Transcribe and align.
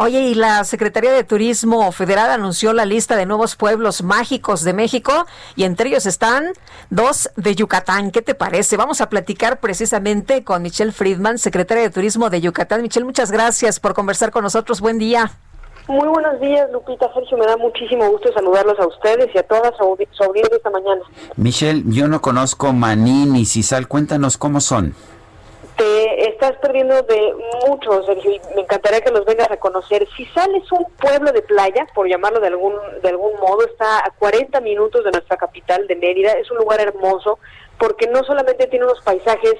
Oye, 0.00 0.20
y 0.20 0.34
la 0.36 0.62
Secretaría 0.62 1.10
de 1.10 1.24
Turismo 1.24 1.90
Federal 1.90 2.30
anunció 2.30 2.72
la 2.72 2.84
lista 2.84 3.16
de 3.16 3.26
nuevos 3.26 3.56
pueblos 3.56 4.04
mágicos 4.04 4.62
de 4.62 4.72
México 4.72 5.26
y 5.56 5.64
entre 5.64 5.88
ellos 5.88 6.06
están 6.06 6.52
dos 6.88 7.32
de 7.34 7.56
Yucatán. 7.56 8.12
¿Qué 8.12 8.22
te 8.22 8.36
parece? 8.36 8.76
Vamos 8.76 9.00
a 9.00 9.08
platicar 9.08 9.58
precisamente 9.58 10.44
con 10.44 10.62
Michelle 10.62 10.92
Friedman, 10.92 11.38
secretaria 11.38 11.82
de 11.82 11.90
Turismo 11.90 12.30
de 12.30 12.40
Yucatán. 12.40 12.82
Michelle, 12.82 13.06
muchas 13.06 13.32
gracias 13.32 13.80
por 13.80 13.92
conversar 13.92 14.30
con 14.30 14.44
nosotros. 14.44 14.80
Buen 14.80 15.00
día. 15.00 15.32
Muy 15.88 16.06
buenos 16.06 16.40
días, 16.40 16.70
Lupita. 16.70 17.12
Sergio, 17.12 17.36
me 17.36 17.46
da 17.46 17.56
muchísimo 17.56 18.08
gusto 18.08 18.32
saludarlos 18.32 18.78
a 18.78 18.86
ustedes 18.86 19.34
y 19.34 19.38
a 19.38 19.42
toda 19.42 19.72
su, 19.76 19.82
audiencia 19.82 20.56
esta 20.56 20.70
mañana. 20.70 21.00
Michelle, 21.34 21.82
yo 21.86 22.06
no 22.06 22.20
conozco 22.20 22.72
Maní 22.72 23.26
ni 23.26 23.44
Cisal. 23.44 23.88
Cuéntanos 23.88 24.38
cómo 24.38 24.60
son 24.60 24.94
te 25.78 26.28
estás 26.28 26.56
perdiendo 26.60 27.00
de 27.02 27.34
mucho, 27.66 28.02
Sergio, 28.02 28.32
y 28.32 28.40
me 28.56 28.62
encantaría 28.62 29.00
que 29.00 29.12
los 29.12 29.24
vengas 29.24 29.47
conocer. 29.88 30.08
Si 30.16 30.24
sales 30.26 30.70
un 30.72 30.84
pueblo 31.00 31.32
de 31.32 31.42
playa, 31.42 31.86
por 31.94 32.08
llamarlo 32.08 32.40
de 32.40 32.48
algún, 32.48 32.74
de 33.02 33.08
algún 33.08 33.34
modo, 33.40 33.64
está 33.66 33.98
a 33.98 34.10
40 34.18 34.60
minutos 34.60 35.04
de 35.04 35.10
nuestra 35.10 35.36
capital 35.36 35.86
de 35.86 35.96
Mérida, 35.96 36.32
es 36.32 36.50
un 36.50 36.58
lugar 36.58 36.80
hermoso, 36.80 37.38
porque 37.78 38.06
no 38.08 38.24
solamente 38.24 38.66
tiene 38.66 38.84
unos 38.84 39.00
paisajes 39.02 39.54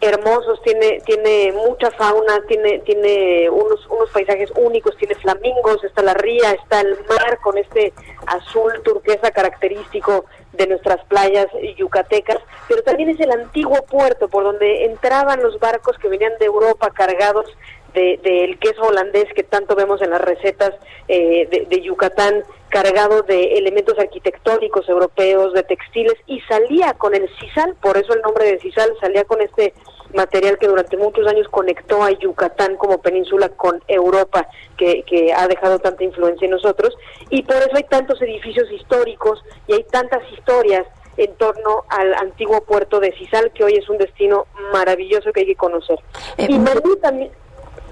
hermosos, 0.00 0.60
tiene 0.62 1.00
tiene 1.04 1.52
mucha 1.52 1.90
fauna, 1.92 2.42
tiene 2.46 2.80
tiene 2.80 3.48
unos 3.50 3.86
unos 3.86 4.10
paisajes 4.10 4.50
únicos, 4.56 4.96
tiene 4.96 5.14
flamingos, 5.14 5.82
está 5.84 6.02
la 6.02 6.14
ría, 6.14 6.52
está 6.52 6.80
el 6.80 6.98
mar 7.08 7.38
con 7.40 7.58
este 7.58 7.92
azul 8.26 8.72
turquesa 8.84 9.30
característico 9.30 10.26
de 10.52 10.66
nuestras 10.66 11.04
playas 11.06 11.46
yucatecas, 11.76 12.38
pero 12.68 12.82
también 12.82 13.08
es 13.10 13.20
el 13.20 13.30
antiguo 13.30 13.82
puerto 13.86 14.28
por 14.28 14.44
donde 14.44 14.84
entraban 14.84 15.42
los 15.42 15.58
barcos 15.58 15.98
que 15.98 16.08
venían 16.08 16.32
de 16.38 16.46
Europa 16.46 16.90
cargados 16.90 17.46
del 17.94 18.58
queso 18.58 18.82
holandés 18.82 19.32
que 19.34 19.44
tanto 19.44 19.76
vemos 19.76 20.02
en 20.02 20.10
las 20.10 20.20
recetas 20.20 20.72
eh, 21.06 21.46
de, 21.48 21.66
de, 21.68 21.80
Yucatán, 21.80 22.42
cargado 22.68 23.22
de 23.22 23.56
elementos 23.56 23.96
arquitectónicos 23.98 24.88
europeos, 24.88 25.52
de 25.52 25.62
textiles, 25.62 26.14
y 26.26 26.40
salía 26.40 26.94
con 26.94 27.14
el 27.14 27.28
sisal, 27.38 27.76
por 27.80 27.96
eso 27.96 28.12
el 28.14 28.22
nombre 28.22 28.46
de 28.46 28.58
sisal, 28.58 28.90
salía 29.00 29.22
con 29.24 29.40
este 29.40 29.74
material 30.14 30.58
que 30.58 30.66
durante 30.68 30.96
muchos 30.96 31.26
años 31.26 31.46
conectó 31.48 32.02
a 32.02 32.10
Yucatán 32.12 32.76
como 32.76 32.98
península 32.98 33.48
con 33.50 33.82
Europa, 33.88 34.48
que, 34.76 35.02
que 35.02 35.32
ha 35.32 35.46
dejado 35.48 35.78
tanta 35.78 36.04
influencia 36.04 36.46
en 36.46 36.52
nosotros, 36.52 36.96
y 37.30 37.42
por 37.42 37.56
eso 37.56 37.70
hay 37.74 37.84
tantos 37.84 38.20
edificios 38.22 38.70
históricos 38.70 39.42
y 39.66 39.74
hay 39.74 39.84
tantas 39.84 40.22
historias 40.32 40.86
en 41.16 41.32
torno 41.34 41.84
al 41.88 42.12
antiguo 42.14 42.62
puerto 42.64 42.98
de 42.98 43.12
Cisal, 43.12 43.52
que 43.52 43.64
hoy 43.64 43.74
es 43.74 43.88
un 43.88 43.98
destino 43.98 44.46
maravilloso 44.72 45.32
que 45.32 45.40
hay 45.40 45.46
que 45.46 45.56
conocer. 45.56 45.98
Eh, 46.38 46.46
y 46.48 46.58
Maní 46.58 46.96
también... 47.00 47.30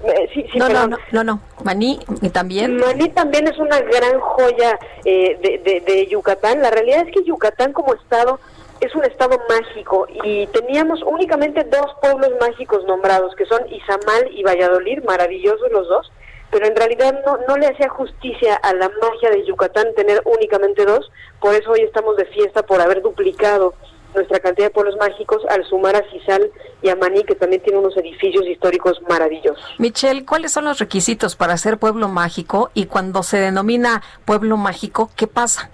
Eh, 0.03 0.29
sí, 0.33 0.45
sí, 0.51 0.59
no, 0.59 0.67
no, 0.67 0.87
no, 0.87 0.97
no, 1.13 1.23
no, 1.23 1.39
Maní 1.63 1.97
también. 2.33 2.75
Maní 2.75 3.07
también 3.09 3.47
es 3.47 3.57
una 3.57 3.79
gran 3.79 4.19
joya 4.19 4.77
eh, 5.05 5.39
de, 5.41 5.59
de, 5.59 5.79
de 5.79 6.07
Yucatán. 6.07 6.61
La 6.61 6.69
realidad 6.69 7.07
es 7.07 7.13
que 7.13 7.23
Yucatán 7.23 7.71
como 7.71 7.93
estado 7.93 8.37
es 8.79 8.93
un 8.95 9.05
estado 9.05 9.39
mágico 9.49 10.07
y 10.23 10.47
teníamos 10.47 11.01
únicamente 11.03 11.63
dos 11.63 11.87
pueblos 12.01 12.31
mágicos 12.39 12.83
nombrados, 12.85 13.35
que 13.35 13.45
son 13.45 13.61
Izamal 13.71 14.29
y 14.31 14.43
Valladolid, 14.43 15.03
maravillosos 15.03 15.71
los 15.71 15.87
dos, 15.87 16.11
pero 16.51 16.67
en 16.67 16.75
realidad 16.75 17.19
no, 17.25 17.39
no 17.47 17.57
le 17.57 17.67
hacía 17.67 17.89
justicia 17.89 18.55
a 18.55 18.73
la 18.73 18.89
magia 19.01 19.29
de 19.31 19.45
Yucatán 19.45 19.87
tener 19.95 20.21
únicamente 20.25 20.85
dos, 20.85 21.11
por 21.39 21.53
eso 21.53 21.71
hoy 21.71 21.81
estamos 21.81 22.15
de 22.17 22.25
fiesta 22.25 22.63
por 22.63 22.81
haber 22.81 23.01
duplicado 23.01 23.73
nuestra 24.13 24.39
cantidad 24.39 24.67
de 24.67 24.73
pueblos 24.73 24.95
mágicos 24.97 25.43
al 25.49 25.65
sumar 25.65 25.95
a 25.95 26.03
Cisal 26.11 26.51
y 26.81 26.89
a 26.89 26.95
Maní, 26.95 27.23
que 27.23 27.35
también 27.35 27.61
tiene 27.63 27.79
unos 27.79 27.97
edificios 27.97 28.45
históricos 28.45 29.01
maravillosos. 29.09 29.63
Michelle, 29.79 30.25
¿cuáles 30.25 30.51
son 30.51 30.65
los 30.65 30.79
requisitos 30.79 31.35
para 31.35 31.57
ser 31.57 31.77
pueblo 31.77 32.07
mágico? 32.07 32.69
Y 32.73 32.85
cuando 32.85 33.23
se 33.23 33.37
denomina 33.37 34.03
pueblo 34.25 34.57
mágico, 34.57 35.09
¿qué 35.15 35.27
pasa? 35.27 35.71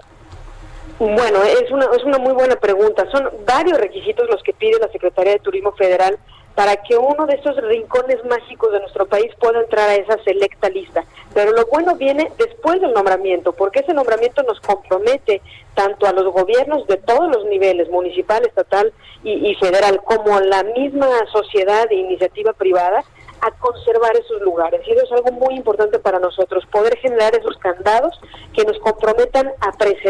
Bueno, 1.00 1.42
es 1.42 1.70
una, 1.70 1.86
es 1.96 2.04
una 2.04 2.18
muy 2.18 2.34
buena 2.34 2.56
pregunta. 2.56 3.10
Son 3.10 3.30
varios 3.46 3.78
requisitos 3.78 4.28
los 4.28 4.42
que 4.42 4.52
pide 4.52 4.78
la 4.78 4.92
Secretaría 4.92 5.32
de 5.32 5.38
Turismo 5.38 5.72
Federal 5.72 6.18
para 6.54 6.76
que 6.76 6.94
uno 6.98 7.24
de 7.24 7.36
estos 7.36 7.56
rincones 7.56 8.22
mágicos 8.26 8.70
de 8.70 8.80
nuestro 8.80 9.06
país 9.06 9.32
pueda 9.40 9.62
entrar 9.62 9.88
a 9.88 9.94
esa 9.94 10.22
selecta 10.24 10.68
lista. 10.68 11.06
Pero 11.32 11.52
lo 11.52 11.64
bueno 11.66 11.94
viene 11.96 12.30
después 12.36 12.82
del 12.82 12.92
nombramiento, 12.92 13.52
porque 13.52 13.80
ese 13.80 13.94
nombramiento 13.94 14.42
nos 14.42 14.60
compromete 14.60 15.40
tanto 15.74 16.06
a 16.06 16.12
los 16.12 16.30
gobiernos 16.34 16.86
de 16.86 16.98
todos 16.98 17.34
los 17.34 17.46
niveles, 17.46 17.88
municipal, 17.88 18.44
estatal 18.44 18.92
y, 19.22 19.54
federal, 19.54 20.02
como 20.04 20.36
a 20.36 20.42
la 20.42 20.62
misma 20.64 21.08
sociedad 21.32 21.86
e 21.90 21.94
iniciativa 21.94 22.52
privada, 22.52 23.04
a 23.40 23.50
conservar 23.52 24.14
esos 24.16 24.42
lugares. 24.42 24.82
Y 24.86 24.92
eso 24.92 25.04
es 25.04 25.12
algo 25.12 25.32
muy 25.32 25.54
importante 25.54 25.98
para 25.98 26.18
nosotros, 26.18 26.66
poder 26.66 26.98
generar 26.98 27.34
esos 27.34 27.56
candados 27.56 28.20
que 28.52 28.64
nos 28.64 28.78
comprometan 28.80 29.50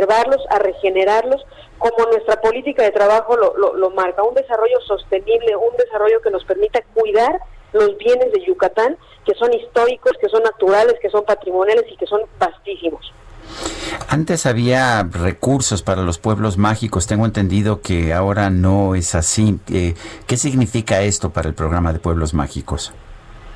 preservarlos, 0.01 0.41
a 0.51 0.59
regenerarlos, 0.59 1.43
como 1.79 2.11
nuestra 2.11 2.41
política 2.41 2.83
de 2.83 2.91
trabajo 2.91 3.37
lo, 3.37 3.91
marca, 3.91 4.23
un 4.23 4.35
desarrollo 4.35 4.79
sostenible, 4.87 5.57
un 5.57 5.77
desarrollo 5.77 6.21
que 6.23 6.31
nos 6.31 6.45
permita 6.45 6.81
cuidar 6.95 7.41
los 7.73 7.97
bienes 7.99 8.33
de 8.33 8.45
Yucatán, 8.47 8.97
que 9.25 9.35
son 9.35 9.53
históricos, 9.55 10.13
que 10.21 10.29
son 10.29 10.43
naturales, 10.43 10.95
que 11.01 11.11
son 11.11 11.25
patrimoniales 11.25 11.85
y 11.91 11.97
que 11.97 12.07
son 12.07 12.21
vastísimos. 12.39 13.13
Antes 14.09 14.47
había 14.47 15.03
recursos 15.03 15.83
para 15.83 16.03
los 16.03 16.19
pueblos 16.19 16.59
mágicos, 16.59 17.07
tengo 17.07 17.27
entendido 17.27 17.81
que 17.81 18.13
ahora 18.13 18.51
no 18.51 18.95
es 18.95 19.15
así. 19.15 19.59
Eh, 19.73 19.95
¿Qué 20.27 20.37
significa 20.37 21.03
esto 21.03 21.31
para 21.31 21.49
el 21.49 21.55
programa 21.55 21.93
de 21.93 21.99
pueblos 21.99 22.35
mágicos? 22.35 22.93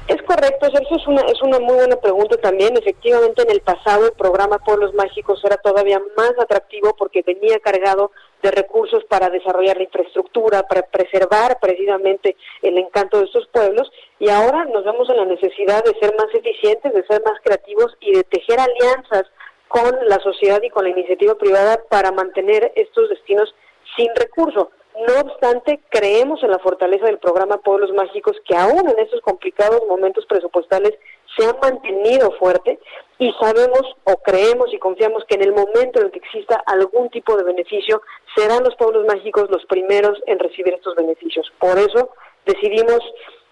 Es 0.06 0.20
correcto, 0.22 0.70
Sergio, 0.70 0.98
es 0.98 1.06
una, 1.06 1.22
es 1.22 1.40
una 1.40 1.58
muy 1.60 1.76
buena 1.76 1.96
pregunta 1.96 2.36
también. 2.36 2.76
Efectivamente, 2.76 3.42
en 3.42 3.50
el 3.50 3.60
pasado 3.60 4.04
el 4.04 4.12
programa 4.12 4.58
Pueblos 4.58 4.92
Mágicos 4.92 5.42
era 5.42 5.56
todavía 5.56 5.98
más 6.14 6.32
atractivo 6.38 6.94
porque 6.94 7.22
venía 7.22 7.58
cargado 7.60 8.10
de 8.42 8.50
recursos 8.50 9.02
para 9.04 9.30
desarrollar 9.30 9.78
la 9.78 9.84
infraestructura, 9.84 10.64
para 10.64 10.82
preservar 10.82 11.58
precisamente 11.58 12.36
el 12.60 12.76
encanto 12.76 13.18
de 13.18 13.24
estos 13.24 13.46
pueblos 13.48 13.90
y 14.18 14.28
ahora 14.28 14.66
nos 14.66 14.84
vemos 14.84 15.08
en 15.08 15.16
la 15.16 15.24
necesidad 15.24 15.82
de 15.82 15.98
ser 15.98 16.14
más 16.18 16.28
eficientes, 16.34 16.92
de 16.92 17.06
ser 17.06 17.22
más 17.22 17.40
creativos 17.42 17.96
y 18.00 18.12
de 18.12 18.24
tejer 18.24 18.60
alianzas 18.60 19.24
con 19.68 19.90
la 20.06 20.20
sociedad 20.20 20.60
y 20.62 20.68
con 20.68 20.84
la 20.84 20.90
iniciativa 20.90 21.34
privada 21.36 21.80
para 21.88 22.12
mantener 22.12 22.72
estos 22.76 23.08
destinos 23.08 23.54
sin 23.96 24.08
recursos. 24.16 24.68
No 24.94 25.20
obstante, 25.20 25.80
creemos 25.88 26.40
en 26.44 26.52
la 26.52 26.60
fortaleza 26.60 27.06
del 27.06 27.18
programa 27.18 27.58
Pueblos 27.58 27.90
Mágicos, 27.92 28.36
que 28.46 28.54
aún 28.54 28.88
en 28.88 28.98
estos 28.98 29.20
complicados 29.22 29.82
momentos 29.88 30.24
presupuestales 30.26 30.92
se 31.36 31.44
ha 31.44 31.52
mantenido 31.60 32.30
fuerte 32.38 32.78
y 33.18 33.32
sabemos 33.40 33.82
o 34.04 34.16
creemos 34.18 34.72
y 34.72 34.78
confiamos 34.78 35.24
que 35.24 35.34
en 35.34 35.42
el 35.42 35.52
momento 35.52 36.00
en 36.00 36.10
que 36.10 36.20
exista 36.20 36.62
algún 36.66 37.10
tipo 37.10 37.36
de 37.36 37.42
beneficio, 37.42 38.02
serán 38.36 38.62
los 38.62 38.76
pueblos 38.76 39.04
mágicos 39.06 39.50
los 39.50 39.64
primeros 39.66 40.22
en 40.26 40.38
recibir 40.38 40.74
estos 40.74 40.94
beneficios. 40.94 41.52
Por 41.58 41.76
eso 41.76 42.10
decidimos 42.46 43.00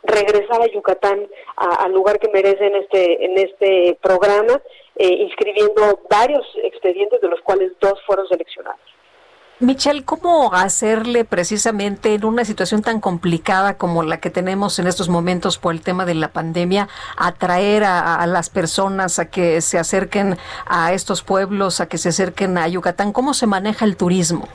regresar 0.05 0.63
a 0.63 0.67
Yucatán 0.67 1.27
al 1.57 1.93
lugar 1.93 2.21
que 2.21 2.29
merece 2.29 2.67
en 2.67 2.77
este 2.77 3.25
en 3.25 3.39
este 3.39 3.99
programa, 4.01 4.61
eh, 4.97 5.09
inscribiendo 5.09 6.01
varios 6.09 6.47
expedientes 6.63 7.21
de 7.21 7.29
los 7.29 7.41
cuales 7.41 7.73
dos 7.81 8.01
fueron 8.07 8.29
seleccionados. 8.29 8.92
Michelle, 9.63 10.03
¿cómo 10.03 10.53
hacerle 10.55 11.25
precisamente 11.25 12.15
en 12.15 12.25
una 12.25 12.45
situación 12.45 12.83
tan 12.83 13.01
complicada 13.01 13.75
como 13.75 14.03
la 14.03 14.19
que 14.19 14.29
tenemos 14.29 14.81
en 14.81 14.89
estos 14.89 15.09
momentos 15.09 15.57
por 15.57 15.73
el 15.73 15.83
tema 15.83 16.05
de 16.05 16.15
la 16.15 16.33
pandemia, 16.33 16.89
atraer 17.17 17.85
a, 17.85 18.27
las 18.27 18.51
personas 18.51 19.21
a 19.21 19.27
que 19.27 19.61
se 19.61 19.79
acerquen 19.79 20.37
a 20.67 20.93
estos 20.93 21.23
pueblos, 21.23 21.81
a 21.81 21.87
que 21.87 21.97
se 21.97 22.09
acerquen 22.09 22.59
a 22.59 22.67
Yucatán? 22.67 23.13
¿Cómo 23.13 23.35
se 23.35 23.47
maneja 23.47 23.85
el 23.85 23.97
turismo? 23.97 24.49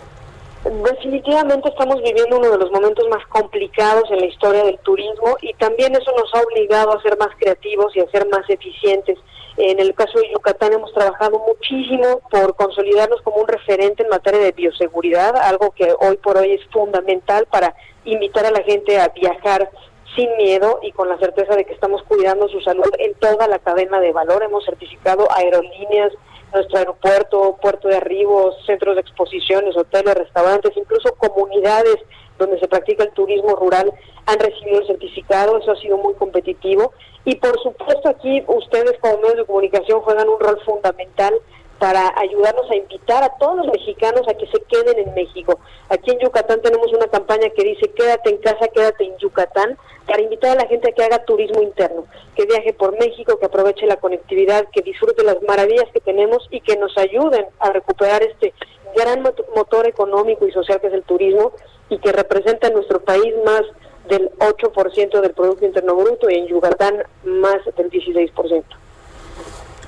Definitivamente 0.69 1.69
estamos 1.69 2.01
viviendo 2.01 2.37
uno 2.37 2.51
de 2.51 2.57
los 2.57 2.71
momentos 2.71 3.07
más 3.09 3.25
complicados 3.27 4.03
en 4.11 4.19
la 4.19 4.25
historia 4.25 4.63
del 4.63 4.77
turismo 4.79 5.37
y 5.41 5.53
también 5.53 5.95
eso 5.95 6.11
nos 6.11 6.33
ha 6.33 6.41
obligado 6.41 6.91
a 6.91 7.01
ser 7.01 7.17
más 7.17 7.29
creativos 7.37 7.95
y 7.95 8.01
a 8.01 8.09
ser 8.11 8.27
más 8.27 8.49
eficientes. 8.49 9.17
En 9.57 9.79
el 9.79 9.93
caso 9.95 10.19
de 10.19 10.29
Yucatán 10.31 10.73
hemos 10.73 10.93
trabajado 10.93 11.39
muchísimo 11.39 12.21
por 12.29 12.55
consolidarnos 12.55 13.21
como 13.21 13.37
un 13.37 13.47
referente 13.47 14.03
en 14.03 14.09
materia 14.09 14.41
de 14.41 14.51
bioseguridad, 14.51 15.35
algo 15.37 15.71
que 15.71 15.93
hoy 15.99 16.17
por 16.17 16.37
hoy 16.37 16.51
es 16.51 16.61
fundamental 16.71 17.47
para 17.47 17.73
invitar 18.03 18.45
a 18.45 18.51
la 18.51 18.63
gente 18.63 18.99
a 18.99 19.07
viajar 19.07 19.71
sin 20.15 20.35
miedo 20.37 20.79
y 20.83 20.91
con 20.91 21.07
la 21.07 21.17
certeza 21.17 21.55
de 21.55 21.65
que 21.65 21.73
estamos 21.73 22.03
cuidando 22.03 22.49
su 22.49 22.59
salud 22.61 22.89
en 22.99 23.13
toda 23.15 23.47
la 23.47 23.59
cadena 23.59 23.99
de 23.99 24.11
valor. 24.11 24.43
Hemos 24.43 24.65
certificado 24.65 25.27
aerolíneas, 25.31 26.11
nuestro 26.53 26.79
aeropuerto, 26.79 27.57
puerto 27.61 27.87
de 27.87 27.97
arribos, 27.97 28.55
centros 28.65 28.95
de 28.95 29.01
exposiciones, 29.01 29.75
hoteles, 29.75 30.15
restaurantes, 30.15 30.75
incluso 30.75 31.13
comunidades 31.15 31.97
donde 32.37 32.59
se 32.59 32.67
practica 32.67 33.03
el 33.03 33.11
turismo 33.11 33.55
rural 33.55 33.91
han 34.25 34.39
recibido 34.39 34.81
el 34.81 34.87
certificado, 34.87 35.57
eso 35.57 35.71
ha 35.71 35.75
sido 35.77 35.97
muy 35.97 36.13
competitivo. 36.15 36.93
Y 37.25 37.35
por 37.35 37.59
supuesto 37.61 38.09
aquí 38.09 38.43
ustedes 38.47 38.97
como 38.99 39.17
medios 39.17 39.37
de 39.37 39.45
comunicación 39.45 40.01
juegan 40.01 40.29
un 40.29 40.39
rol 40.39 40.59
fundamental 40.65 41.33
para 41.79 42.11
ayudarnos 42.17 42.69
a 42.71 42.75
invitar 42.75 43.23
a 43.23 43.29
todos 43.37 43.57
los 43.57 43.67
mexicanos 43.67 44.21
a 44.27 44.33
que 44.33 44.47
se 44.47 44.59
queden 44.63 44.97
en 44.99 45.13
México. 45.13 45.59
Aquí 45.89 46.11
en 46.11 46.19
Yucatán 46.19 46.61
tenemos 46.61 46.91
una 46.91 47.07
campaña 47.07 47.49
que 47.49 47.63
dice 47.63 47.91
quédate 47.91 48.29
en 48.31 48.37
casa, 48.37 48.67
quédate 48.73 49.03
en 49.05 49.17
Yucatán, 49.17 49.77
para 50.07 50.21
invitar 50.21 50.57
a 50.57 50.63
la 50.63 50.67
gente 50.67 50.89
a 50.89 50.93
que 50.93 51.03
haga 51.03 51.25
turismo 51.25 51.61
interno, 51.61 52.05
que 52.35 52.45
viaje 52.45 52.73
por 52.73 52.97
México, 52.97 53.37
que 53.37 53.45
aproveche 53.45 53.85
la 53.85 53.97
conectividad, 53.97 54.67
que 54.71 54.81
disfrute 54.81 55.23
las 55.23 55.41
maravillas 55.43 55.85
que 55.93 55.99
tenemos 55.99 56.47
y 56.49 56.61
que 56.61 56.77
nos 56.77 56.97
ayuden 56.97 57.45
a 57.59 57.71
recuperar 57.71 58.23
este 58.23 58.53
gran 58.95 59.21
motor 59.55 59.87
económico 59.87 60.47
y 60.47 60.51
social 60.51 60.79
que 60.79 60.87
es 60.87 60.93
el 60.93 61.03
turismo 61.03 61.51
y 61.89 61.99
que 61.99 62.11
representa 62.11 62.67
en 62.67 62.73
nuestro 62.73 62.99
país 63.01 63.33
más 63.45 63.61
del 64.07 64.31
8% 64.39 65.21
del 65.21 65.33
Producto 65.33 65.65
Interno 65.65 65.95
Bruto 65.95 66.29
y 66.29 66.35
en 66.35 66.47
Yucatán 66.47 67.03
más 67.23 67.57
del 67.75 67.91
16%. 67.91 68.63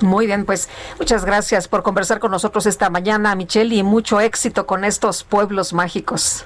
Muy 0.01 0.25
bien, 0.25 0.45
pues 0.45 0.69
muchas 0.97 1.25
gracias 1.25 1.67
por 1.67 1.83
conversar 1.83 2.19
con 2.19 2.31
nosotros 2.31 2.65
esta 2.65 2.89
mañana, 2.89 3.35
Michelle, 3.35 3.75
y 3.75 3.83
mucho 3.83 4.19
éxito 4.19 4.65
con 4.65 4.85
estos 4.85 5.23
pueblos 5.23 5.73
mágicos. 5.73 6.45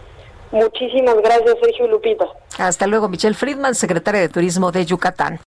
Muchísimas 0.52 1.16
gracias, 1.24 1.56
Sergio 1.62 1.88
Lupita. 1.88 2.26
Hasta 2.58 2.88
luego, 2.88 3.10
Michelle 3.10 3.36
Friedman, 3.36 3.76
secretaria 3.76 4.22
de 4.22 4.30
Turismo 4.30 4.72
de 4.72 4.86
Yucatán. 4.86 5.40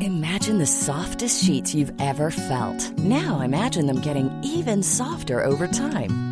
Imagine 0.00 0.58
the 0.58 0.66
softest 0.66 1.42
sheets 1.42 1.74
you've 1.74 1.92
ever 1.98 2.30
felt. 2.30 2.96
Now 2.98 3.40
imagine 3.40 3.86
them 3.86 4.00
getting 4.00 4.30
even 4.42 4.82
softer 4.82 5.44
over 5.44 5.66
time. 5.66 6.31